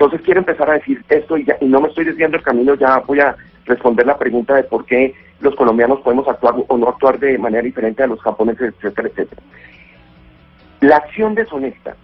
[0.00, 3.00] Entonces quiero empezar a decir esto y, y no me estoy desviando el camino, ya
[3.00, 3.36] voy a
[3.66, 7.62] responder la pregunta de por qué los colombianos podemos actuar o no actuar de manera
[7.62, 9.42] diferente a los japoneses, etcétera, etcétera.
[10.80, 11.96] La acción deshonesta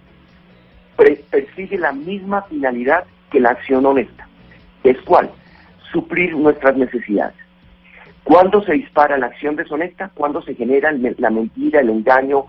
[1.31, 4.27] persigue la misma finalidad que la acción honesta.
[4.83, 5.31] ¿Es cuál?
[5.91, 7.35] Suplir nuestras necesidades.
[8.23, 10.11] ¿Cuándo se dispara la acción deshonesta?
[10.13, 12.45] ¿Cuándo se genera la mentira, el engaño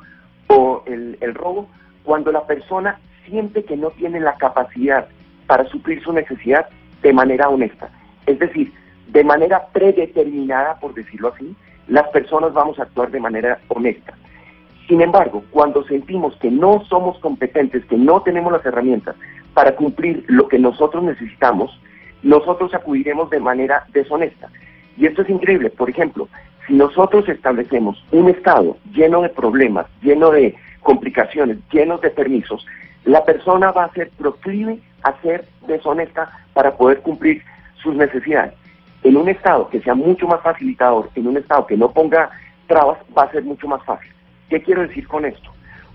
[0.49, 1.71] o el robo?
[2.05, 5.09] Cuando la persona siente que no tiene la capacidad
[5.49, 6.69] para suplir su necesidad
[7.03, 7.89] de manera honesta.
[8.27, 8.73] Es decir,
[9.09, 11.57] de manera predeterminada, por decirlo así,
[11.89, 14.13] las personas vamos a actuar de manera honesta.
[14.87, 19.17] Sin embargo, cuando sentimos que no somos competentes, que no tenemos las herramientas
[19.55, 21.81] para cumplir lo que nosotros necesitamos,
[22.23, 24.49] nosotros acudiremos de manera deshonesta.
[24.99, 25.71] Y esto es increíble.
[25.71, 26.29] Por ejemplo,
[26.67, 32.67] si nosotros establecemos un Estado lleno de problemas, lleno de complicaciones, lleno de permisos,
[33.09, 37.43] la persona va a ser proclive a ser deshonesta para poder cumplir
[37.83, 38.53] sus necesidades.
[39.03, 42.31] En un Estado que sea mucho más facilitador, en un Estado que no ponga
[42.67, 44.13] trabas, va a ser mucho más fácil.
[44.51, 45.51] ¿Qué quiero decir con esto?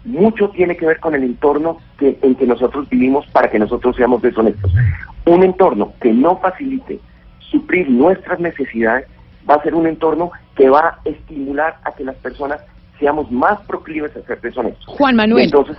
[0.05, 3.95] Mucho tiene que ver con el entorno que, en que nosotros vivimos para que nosotros
[3.95, 4.73] seamos deshonestos.
[5.25, 6.99] Un entorno que no facilite
[7.39, 9.07] suplir nuestras necesidades
[9.47, 12.59] va a ser un entorno que va a estimular a que las personas
[12.99, 14.85] seamos más proclives a ser deshonestos.
[14.87, 15.45] Juan Manuel.
[15.45, 15.77] entonces,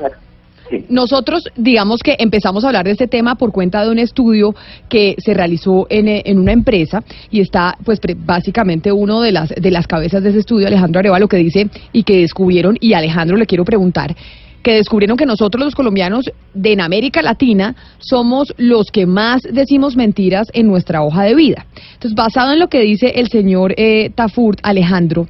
[0.88, 4.55] nosotros, digamos que empezamos a hablar de este tema por cuenta de un estudio
[4.88, 9.33] que se realizó en, eh, en una empresa y está, pues, pre- básicamente uno de
[9.33, 12.94] las, de las cabezas de ese estudio, Alejandro Arevalo, que dice y que descubrieron, y
[12.94, 14.14] Alejandro le quiero preguntar,
[14.62, 16.24] que descubrieron que nosotros los colombianos
[16.55, 21.66] de en América Latina somos los que más decimos mentiras en nuestra hoja de vida.
[21.92, 25.29] Entonces, basado en lo que dice el señor eh, Tafurt, Alejandro,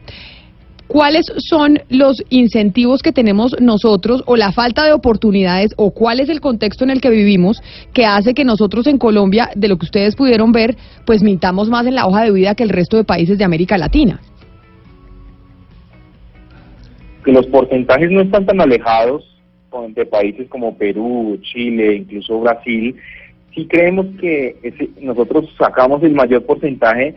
[0.88, 6.28] ¿cuáles son los incentivos que tenemos nosotros o la falta de oportunidades o cuál es
[6.28, 9.86] el contexto en el que vivimos que hace que nosotros en Colombia, de lo que
[9.86, 13.04] ustedes pudieron ver, pues mintamos más en la hoja de vida que el resto de
[13.04, 14.20] países de América Latina?
[17.24, 19.24] que los porcentajes no están tan alejados
[19.94, 22.94] de países como Perú, Chile, incluso Brasil,
[23.54, 27.14] sí creemos que ese- nosotros sacamos el mayor porcentaje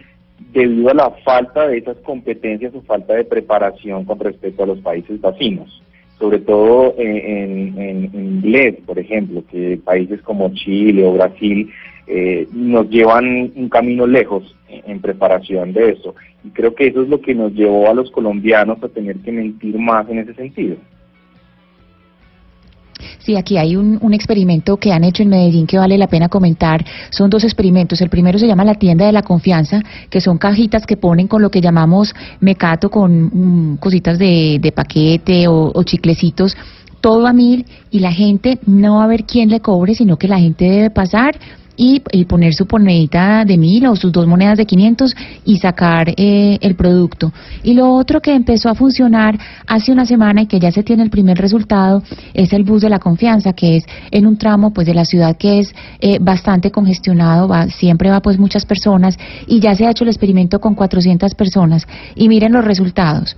[0.51, 4.79] debido a la falta de esas competencias o falta de preparación con respecto a los
[4.79, 5.81] países vecinos,
[6.19, 11.71] sobre todo en, inglés, por ejemplo, que países como Chile o Brasil
[12.07, 16.15] eh, nos llevan un camino lejos en preparación de eso.
[16.43, 19.31] Y creo que eso es lo que nos llevó a los colombianos a tener que
[19.31, 20.77] mentir más en ese sentido.
[23.27, 26.85] Sí, aquí hay un, experimento que han hecho en Medellín que vale la pena comentar.
[27.09, 27.99] Son dos experimentos.
[27.99, 31.41] El primero se llama la tienda de la confianza, que son cajitas que ponen con
[31.41, 36.55] lo que llamamos mecato, con mm, cositas de, de paquete o, o chiclecitos,
[37.01, 40.29] todo a mil y la gente no va a ver quién le cobre, sino que
[40.29, 41.37] la gente debe pasar
[41.77, 46.57] y, poner su monedita de mil o sus dos monedas de 500 y sacar eh,
[46.61, 47.31] el producto.
[47.63, 51.03] Y lo otro que empezó a funcionar hace una semana y que ya se tiene
[51.03, 54.87] el primer resultado es el bus de la confianza, que es en un tramo pues
[54.87, 59.59] de la ciudad que es eh, bastante congestionado, va, siempre va pues muchas personas y
[59.59, 63.35] ya se ha hecho el experimento con 400 personas y miren los resultados.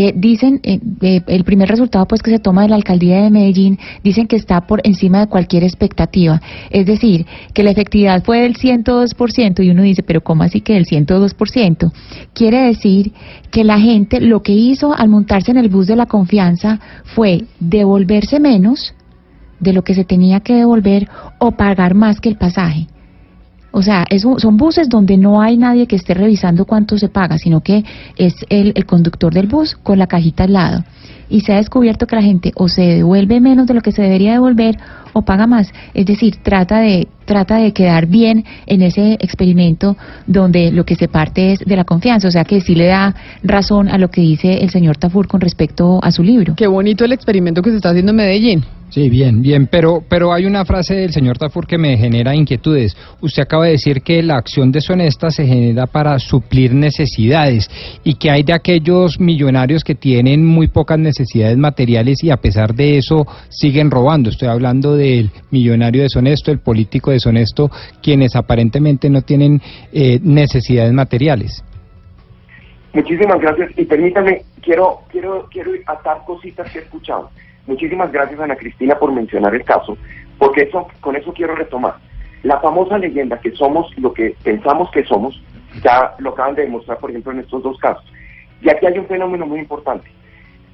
[0.00, 3.32] Eh, dicen, eh, eh, el primer resultado pues que se toma de la alcaldía de
[3.32, 6.40] Medellín, dicen que está por encima de cualquier expectativa.
[6.70, 10.74] Es decir, que la efectividad fue del 102% y uno dice, pero ¿cómo así que
[10.74, 11.90] del 102%?
[12.32, 13.10] Quiere decir
[13.50, 17.46] que la gente lo que hizo al montarse en el bus de la confianza fue
[17.58, 18.94] devolverse menos
[19.58, 21.08] de lo que se tenía que devolver
[21.40, 22.86] o pagar más que el pasaje.
[23.70, 27.38] O sea, es son buses donde no hay nadie que esté revisando cuánto se paga,
[27.38, 27.84] sino que
[28.16, 30.84] es el, el conductor del bus con la cajita al lado.
[31.30, 34.00] Y se ha descubierto que la gente o se devuelve menos de lo que se
[34.00, 34.78] debería devolver
[35.12, 35.70] o paga más.
[35.92, 41.08] Es decir, trata de, trata de quedar bien en ese experimento donde lo que se
[41.08, 42.28] parte es de la confianza.
[42.28, 45.42] O sea, que sí le da razón a lo que dice el señor Tafur con
[45.42, 46.54] respecto a su libro.
[46.56, 48.64] Qué bonito el experimento que se está haciendo en Medellín.
[48.90, 52.96] Sí, bien, bien, pero, pero hay una frase del señor Tafur que me genera inquietudes.
[53.20, 57.68] Usted acaba de decir que la acción deshonesta se genera para suplir necesidades
[58.02, 62.74] y que hay de aquellos millonarios que tienen muy pocas necesidades materiales y a pesar
[62.74, 64.30] de eso siguen robando.
[64.30, 67.70] Estoy hablando del millonario deshonesto, el político deshonesto,
[68.02, 69.60] quienes aparentemente no tienen
[69.92, 71.62] eh, necesidades materiales.
[72.94, 77.28] Muchísimas gracias y permítame, quiero, quiero, quiero atar cositas que he escuchado.
[77.68, 79.98] Muchísimas gracias Ana Cristina por mencionar el caso,
[80.38, 81.96] porque eso, con eso quiero retomar.
[82.42, 85.38] La famosa leyenda que somos lo que pensamos que somos,
[85.84, 88.10] ya lo acaban de demostrar, por ejemplo, en estos dos casos.
[88.62, 90.10] Y aquí hay un fenómeno muy importante.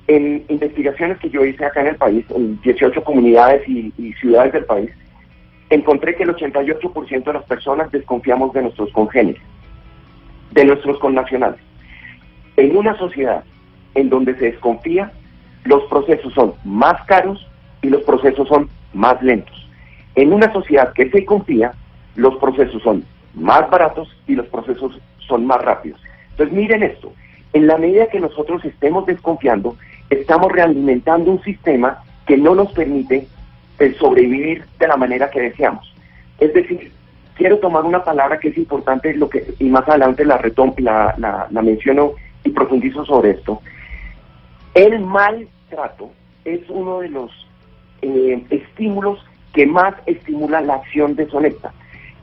[0.07, 4.53] En investigaciones que yo hice acá en el país, en 18 comunidades y, y ciudades
[4.53, 4.91] del país,
[5.71, 9.43] encontré que el 88% de las personas desconfiamos de nuestros congéneres,
[10.53, 11.59] de nuestros connacionales.
[12.57, 13.43] En una sociedad
[13.97, 15.11] en donde se desconfía,
[15.65, 17.47] los procesos son más caros
[17.83, 19.69] y los procesos son más lentos.
[20.15, 21.73] En una sociedad que se confía,
[22.17, 26.01] los procesos son más baratos y los procesos son más rápidos.
[26.31, 27.13] Entonces miren esto,
[27.53, 29.77] en la medida que nosotros estemos desconfiando,
[30.11, 33.27] estamos realimentando un sistema que no nos permite
[33.79, 35.93] eh, sobrevivir de la manera que deseamos.
[36.39, 36.93] Es decir,
[37.37, 41.15] quiero tomar una palabra que es importante lo que, y más adelante la, retom la,
[41.19, 42.13] la, la menciono
[42.45, 43.61] y profundizo sobre esto.
[44.75, 45.01] El
[45.75, 46.11] maltrato
[46.45, 47.31] es uno de los
[48.03, 49.19] eh, estímulos
[49.53, 51.73] que más estimula la acción deshonesta.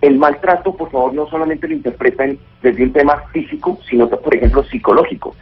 [0.01, 4.63] El maltrato, por favor, no solamente lo interpreten desde un tema físico, sino, por ejemplo,
[4.63, 5.35] psicológico.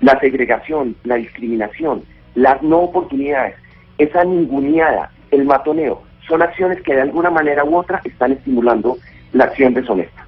[0.00, 2.02] La segregación, la discriminación,
[2.34, 3.56] las no oportunidades,
[3.98, 8.98] esa ninguneada, el matoneo, son acciones que de alguna manera u otra están estimulando
[9.32, 10.26] la acción deshonesta,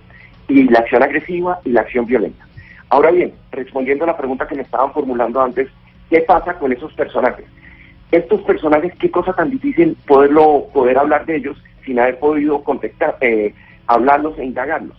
[0.49, 2.47] y la acción agresiva y la acción violenta.
[2.90, 5.69] Ahora bien, respondiendo a la pregunta que me estaban formulando antes,
[6.11, 7.46] ¿qué pasa con esos personajes?
[8.11, 13.16] Estos personajes, qué cosa tan difícil poderlo, poder hablar de ellos sin haber podido contactar,
[13.20, 13.55] eh,
[13.87, 14.96] hablarlos e indagarlos.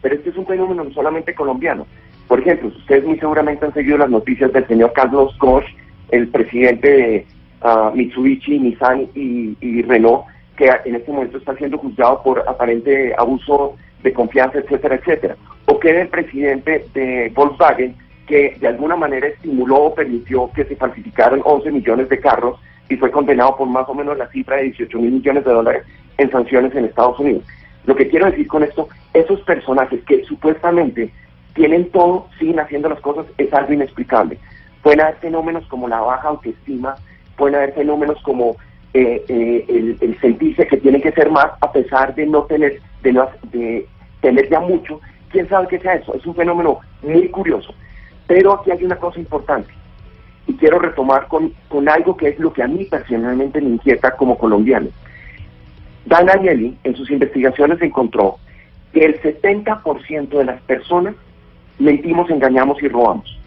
[0.00, 1.86] Pero este es un fenómeno no solamente colombiano.
[2.26, 5.64] Por ejemplo, ustedes muy seguramente han seguido las noticias del señor Carlos Koch,
[6.10, 7.26] el presidente de
[7.60, 10.24] ah, Mitsubishi, Nissan y, y Renault,
[10.56, 15.36] que en este momento está siendo juzgado por aparente abuso de confianza, etcétera, etcétera.
[15.66, 17.94] O que el presidente de Volkswagen,
[18.26, 22.58] que de alguna manera estimuló o permitió que se falsificaran 11 millones de carros
[22.88, 25.84] y fue condenado por más o menos la cifra de 18 mil millones de dólares
[26.18, 27.44] en sanciones en Estados Unidos.
[27.86, 31.10] Lo que quiero decir con esto, esos personajes que supuestamente
[31.54, 34.38] tienen todo, siguen haciendo las cosas, es algo inexplicable.
[34.82, 36.96] Pueden haber fenómenos como la baja autoestima,
[37.36, 38.56] pueden haber fenómenos como
[38.92, 42.80] eh, eh, el, el, sentirse que tienen que ser más a pesar de no tener,
[43.02, 43.86] de, no, de
[44.20, 45.00] tener ya mucho.
[45.30, 46.14] ¿Quién sabe qué sea eso?
[46.14, 47.74] Es un fenómeno muy curioso.
[48.26, 49.72] Pero aquí hay una cosa importante
[50.46, 54.16] y quiero retomar con, con algo que es lo que a mí personalmente me inquieta
[54.16, 54.88] como colombiano.
[56.06, 58.38] Dan Agnelli en sus investigaciones encontró
[58.92, 61.14] que el 70% de las personas
[61.78, 63.38] mentimos, engañamos y robamos.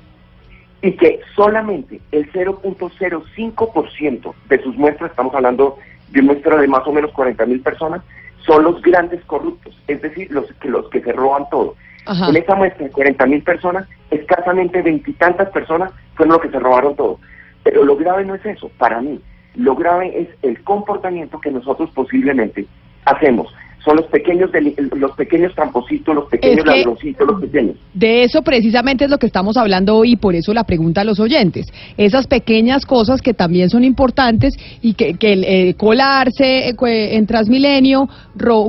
[0.82, 5.78] Y que solamente el 0.05% de sus muestras, estamos hablando
[6.10, 8.02] de muestra de más o menos 40 mil personas,
[8.46, 11.76] son los grandes corruptos, es decir, los que, los que se roban todo.
[12.10, 16.96] En esa muestra de 40 mil personas, escasamente veintitantas personas fueron los que se robaron
[16.96, 17.20] todo.
[17.64, 19.20] Pero lo grave no es eso, para mí.
[19.56, 22.66] Lo grave es el comportamiento que nosotros posiblemente
[23.06, 23.54] hacemos
[23.88, 24.52] son los pequeños
[24.98, 27.76] los pequeños trampositos, los pequeños ladroncitos, los pequeños.
[27.94, 31.04] De eso precisamente es lo que estamos hablando hoy y por eso la pregunta a
[31.06, 31.68] los oyentes.
[31.96, 35.34] Esas pequeñas cosas que también son importantes y que, que
[35.70, 38.10] eh, colarse eh, en Transmilenio,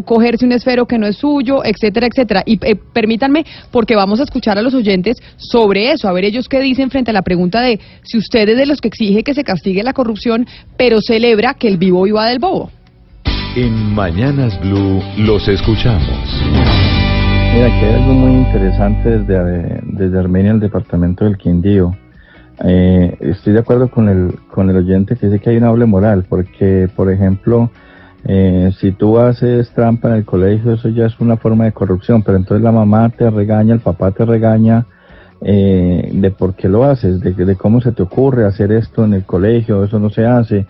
[0.04, 2.44] cogerse un esfero que no es suyo, etcétera, etcétera.
[2.46, 6.48] Y eh, permítanme, porque vamos a escuchar a los oyentes sobre eso, a ver ellos
[6.48, 9.34] qué dicen frente a la pregunta de si usted es de los que exige que
[9.34, 12.70] se castigue la corrupción, pero celebra que el vivo iba del bobo.
[13.60, 16.16] En Mañanas Blue los escuchamos.
[17.52, 21.92] Mira, aquí hay algo muy interesante desde, desde Armenia, el departamento del Quindío.
[22.62, 25.86] Eh, estoy de acuerdo con el, con el oyente que dice que hay una doble
[25.86, 27.72] moral, porque, por ejemplo,
[28.26, 32.22] eh, si tú haces trampa en el colegio, eso ya es una forma de corrupción,
[32.22, 34.86] pero entonces la mamá te regaña, el papá te regaña
[35.40, 39.14] eh, de por qué lo haces, de, de cómo se te ocurre hacer esto en
[39.14, 40.64] el colegio, eso no se hace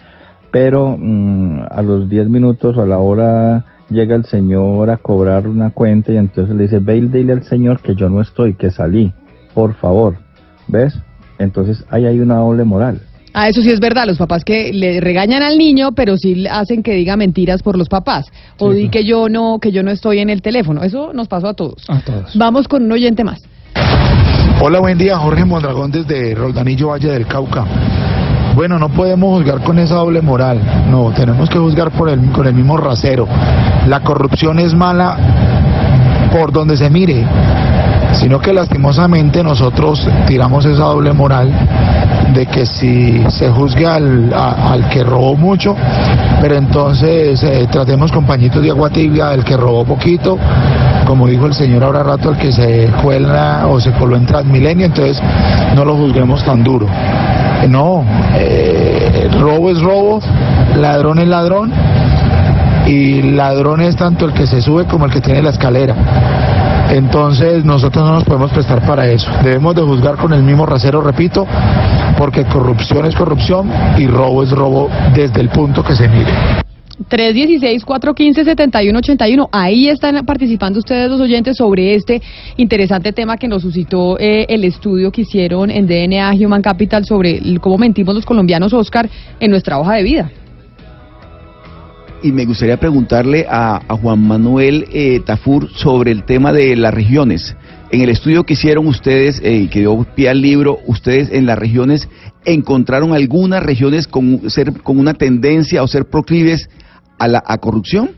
[0.50, 5.46] pero mm, a los 10 minutos o a la hora llega el señor a cobrar
[5.46, 8.54] una cuenta y entonces le dice, ve y dile al señor que yo no estoy,
[8.54, 9.12] que salí,
[9.54, 10.16] por favor,
[10.66, 10.98] ¿ves?
[11.38, 13.00] Entonces ahí hay una doble moral.
[13.34, 16.82] Ah, eso sí es verdad, los papás que le regañan al niño, pero sí hacen
[16.82, 18.26] que diga mentiras por los papás.
[18.58, 20.82] O di que yo no, que yo no estoy en el teléfono.
[20.82, 21.84] Eso nos pasó a todos.
[21.88, 22.36] A todos.
[22.36, 23.40] Vamos con un oyente más.
[24.60, 27.64] Hola, buen día, Jorge Mondragón desde Roldanillo Valle del Cauca.
[28.58, 32.44] Bueno, no podemos juzgar con esa doble moral, no, tenemos que juzgar por el, con
[32.44, 33.28] el mismo rasero.
[33.86, 35.16] La corrupción es mala
[36.32, 37.24] por donde se mire,
[38.14, 41.52] sino que lastimosamente nosotros tiramos esa doble moral
[42.34, 45.76] de que si se juzga al, al que robó mucho,
[46.40, 50.36] pero entonces eh, tratemos con pañitos de agua tibia al que robó poquito,
[51.06, 54.86] como dijo el señor ahora rato, el que se cuela o se coló en Transmilenio,
[54.86, 55.22] entonces
[55.76, 56.88] no lo juzguemos tan duro.
[57.66, 60.20] No, eh, robo es robo,
[60.76, 61.72] ladrón es ladrón
[62.86, 65.94] y ladrón es tanto el que se sube como el que tiene la escalera.
[66.90, 69.30] Entonces nosotros no nos podemos prestar para eso.
[69.42, 71.46] Debemos de juzgar con el mismo rasero, repito,
[72.16, 76.32] porque corrupción es corrupción y robo es robo desde el punto que se mire.
[77.08, 79.48] 316-415-7181.
[79.52, 82.20] Ahí están participando ustedes los oyentes sobre este
[82.56, 87.40] interesante tema que nos suscitó eh, el estudio que hicieron en DNA Human Capital sobre
[87.60, 89.08] cómo mentimos los colombianos, Oscar,
[89.40, 90.30] en nuestra hoja de vida.
[92.20, 97.54] Y me gustaría preguntarle a, Juan Manuel eh, Tafur sobre el tema de las regiones.
[97.90, 101.56] En el estudio que hicieron ustedes, eh, que dio pie al libro, ustedes en las
[101.56, 102.08] regiones
[102.44, 106.68] encontraron algunas regiones con, ser, con una tendencia o ser proclives
[107.18, 108.10] a la corrupción?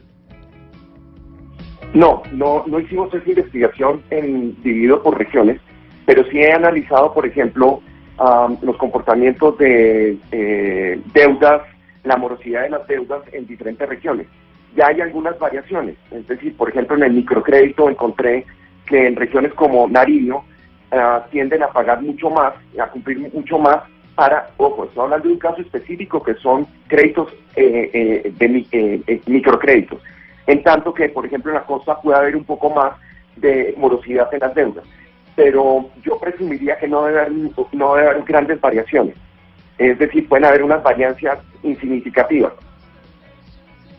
[1.92, 5.60] No, no, no hicimos esa investigación en, dividido por regiones,
[6.06, 7.82] pero sí he analizado, por ejemplo,
[8.62, 11.62] los comportamientos de eh, deudas,
[12.04, 14.26] la morosidad de las deudas en diferentes regiones.
[14.76, 18.44] Ya hay algunas variaciones, es decir, por ejemplo, en el microcrédito encontré
[18.86, 20.44] que en regiones como Nariño
[20.92, 23.82] ah, tienden a pagar mucho más, a cumplir mucho más
[24.20, 29.20] para, ojo, estoy hablando de un caso específico que son créditos eh, eh, de eh,
[29.24, 29.98] microcréditos,
[30.46, 32.92] en tanto que, por ejemplo, en la costa puede haber un poco más
[33.36, 34.84] de morosidad en las deudas,
[35.34, 37.32] pero yo presumiría que no debe haber,
[37.72, 39.14] no debe haber grandes variaciones,
[39.78, 42.52] es decir, pueden haber unas variancias insignificativas.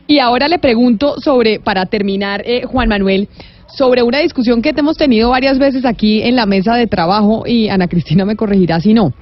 [0.05, 3.28] Y ahora le pregunto sobre, para terminar, Juan Manuel,
[3.65, 7.69] sobre una discusión que hemos tenido varias veces aquí en la mesa de trabajo y
[7.69, 9.13] Ana Cristina me corregirá si no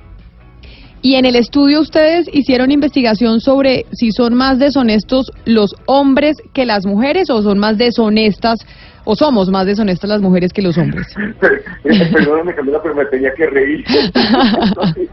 [1.01, 6.65] Y en el estudio ustedes hicieron investigación sobre si son más deshonestos los hombres que
[6.65, 8.59] las mujeres o son más deshonestas
[9.05, 11.07] o somos más deshonestas las mujeres que los hombres.
[11.83, 13.85] Perdóname Camila, pero me tenía que reír.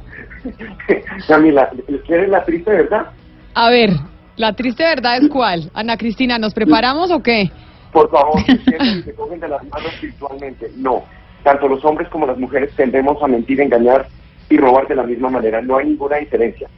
[1.28, 1.70] Camila,
[2.05, 3.07] ¿quieres la triste verdad?
[3.55, 3.91] A ver,
[4.37, 5.70] la triste verdad es cuál.
[5.72, 7.51] Ana Cristina, ¿nos preparamos o qué?
[7.93, 10.70] Por favor, que se cogen de las manos virtualmente.
[10.76, 11.05] No,
[11.45, 14.09] tanto los hombres como las mujeres tendemos a mentir, engañar
[14.49, 15.61] y robar de la misma manera.
[15.61, 16.68] No hay ninguna diferencia.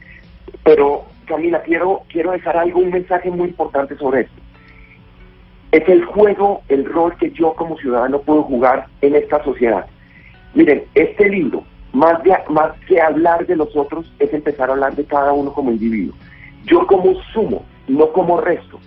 [0.63, 4.41] Pero, Camila, quiero, quiero dejar algo, un mensaje muy importante sobre esto.
[5.71, 9.85] Es el juego, el rol que yo como ciudadano puedo jugar en esta sociedad.
[10.55, 11.63] Miren, este libro,
[11.93, 15.53] más, de, más que hablar de los otros, es empezar a hablar de cada uno
[15.53, 16.15] como individuo.
[16.65, 18.79] Yo como sumo, no como resto.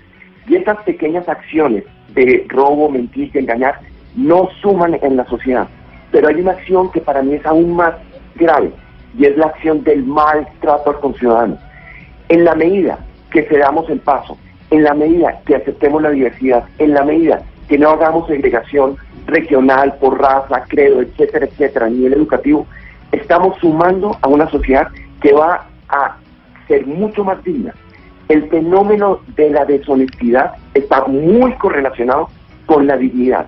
[0.49, 3.79] Y estas pequeñas acciones de robo, mentir, y engañar,
[4.17, 5.69] no suman en la sociedad.
[6.11, 7.95] Pero hay una acción que para mí es aún más
[8.35, 8.73] grave
[9.19, 11.59] y es la acción del maltrato al conciudadano.
[12.29, 12.99] En la medida
[13.31, 14.39] que cedamos el paso,
[14.71, 19.95] en la medida que aceptemos la diversidad, en la medida que no hagamos segregación regional
[20.01, 22.67] por raza, credo, etcétera, etcétera, a nivel educativo,
[23.13, 24.89] estamos sumando a una sociedad
[25.21, 26.17] que va a
[26.69, 27.75] ser mucho más digna.
[28.29, 32.31] El fenómeno de la deshonestidad está muy correlacionado
[32.67, 33.47] con la dignidad.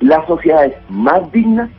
[0.00, 1.70] Las sociedades más dignas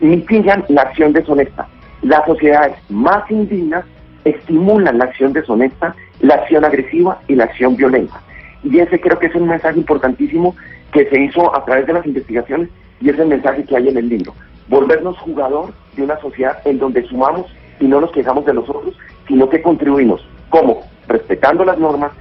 [0.00, 1.66] mitigan la acción deshonesta.
[2.02, 3.84] Las sociedades más indignas
[4.24, 8.20] estimulan la acción deshonesta, la acción agresiva y la acción violenta.
[8.62, 10.54] Y ese creo que es un mensaje importantísimo
[10.92, 12.68] que se hizo a través de las investigaciones
[13.00, 14.34] y es el mensaje que hay en el libro.
[14.68, 17.46] Volvernos jugador de una sociedad en donde sumamos
[17.80, 18.94] y no nos quejamos de los otros,
[19.28, 20.26] sino que contribuimos.
[20.48, 20.82] ¿Cómo?
[21.06, 22.12] Respetando las normas,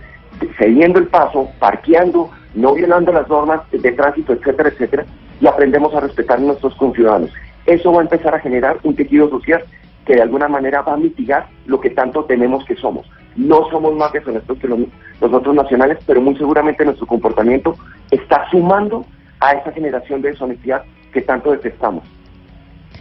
[0.57, 5.05] cediendo el paso, parqueando, no violando las normas de tránsito, etcétera, etcétera,
[5.41, 7.31] y aprendemos a respetar a nuestros conciudadanos
[7.69, 9.63] eso va a empezar a generar un tejido social
[10.05, 13.07] que de alguna manera va a mitigar lo que tanto tememos que somos.
[13.35, 14.79] No somos más deshonestos que los,
[15.21, 17.75] los otros nacionales, pero muy seguramente nuestro comportamiento
[18.09, 19.05] está sumando
[19.39, 22.03] a esa generación de deshonestidad que tanto detestamos.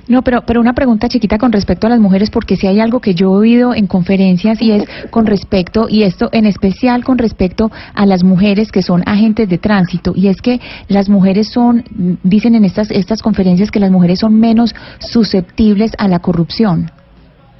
[0.08, 3.00] No, pero, pero una pregunta chiquita con respecto a las mujeres, porque si hay algo
[3.00, 7.18] que yo he oído en conferencias y es con respecto, y esto en especial con
[7.18, 11.84] respecto a las mujeres que son agentes de tránsito, y es que las mujeres son,
[12.22, 16.90] dicen en estas, estas conferencias que las mujeres son menos susceptibles a la corrupción.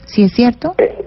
[0.07, 0.75] ¿Sí es cierto?
[0.79, 1.07] Eh,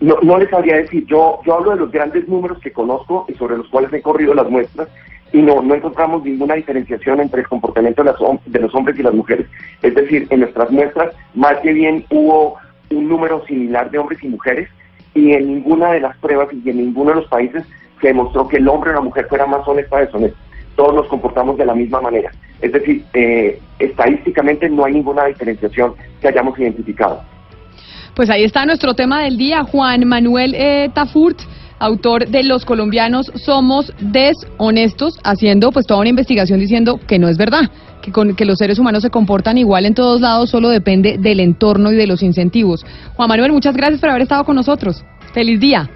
[0.00, 3.34] no, no les sabría decir, yo, yo hablo de los grandes números que conozco y
[3.34, 4.88] sobre los cuales he corrido las muestras,
[5.34, 9.02] y no, no encontramos ninguna diferenciación entre el comportamiento de, las, de los hombres y
[9.02, 9.48] las mujeres.
[9.82, 12.56] Es decir, en nuestras muestras más que bien hubo
[12.90, 14.68] un número similar de hombres y mujeres
[15.12, 17.64] y en ninguna de las pruebas y en ninguno de los países
[18.00, 20.38] se demostró que el hombre o la mujer fuera más honesta o deshonesta.
[20.76, 22.30] Todos nos comportamos de la misma manera.
[22.60, 27.20] Es decir, eh, estadísticamente no hay ninguna diferenciación que hayamos identificado.
[28.14, 31.40] Pues ahí está nuestro tema del día, Juan Manuel eh, Tafurt
[31.78, 37.36] autor de Los colombianos somos deshonestos, haciendo pues toda una investigación diciendo que no es
[37.36, 37.70] verdad,
[38.02, 41.40] que, con, que los seres humanos se comportan igual en todos lados, solo depende del
[41.40, 42.84] entorno y de los incentivos.
[43.16, 45.04] Juan Manuel, muchas gracias por haber estado con nosotros.
[45.32, 45.90] Feliz día.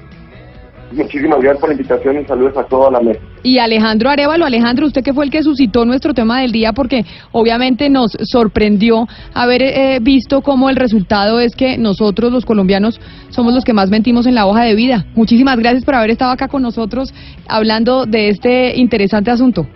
[0.92, 3.20] Muchísimas gracias por la invitación y saludos a toda la mesa.
[3.42, 7.04] Y Alejandro Arevalo, Alejandro, usted que fue el que suscitó nuestro tema del día porque
[7.32, 13.52] obviamente nos sorprendió haber eh, visto cómo el resultado es que nosotros los colombianos somos
[13.54, 15.04] los que más mentimos en la hoja de vida.
[15.14, 17.12] Muchísimas gracias por haber estado acá con nosotros
[17.46, 19.66] hablando de este interesante asunto.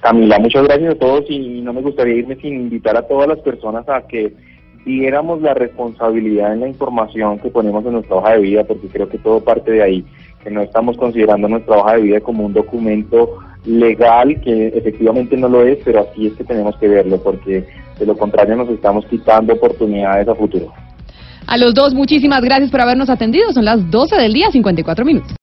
[0.00, 3.40] Camila, muchas gracias a todos y no me gustaría irme sin invitar a todas las
[3.40, 4.32] personas a que
[4.84, 9.08] diéramos la responsabilidad en la información que ponemos en nuestra hoja de vida, porque creo
[9.08, 10.04] que todo parte de ahí,
[10.42, 15.48] que no estamos considerando nuestra hoja de vida como un documento legal, que efectivamente no
[15.48, 17.64] lo es, pero así es que tenemos que verlo, porque
[17.98, 20.72] de lo contrario nos estamos quitando oportunidades a futuro.
[21.46, 23.52] A los dos, muchísimas gracias por habernos atendido.
[23.54, 25.34] Son las 12 del día, 54 minutos.